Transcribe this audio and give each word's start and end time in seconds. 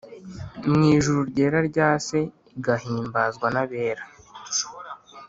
mw 0.73 0.81
ijuru 0.95 1.19
ryera 1.29 1.59
rya 1.69 1.89
se, 2.05 2.19
igahimbazwa 2.57 3.47
n'abera 3.53 4.03